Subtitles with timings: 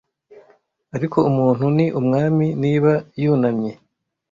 [0.95, 3.71] ariko umuntu ni umwami niba yunamye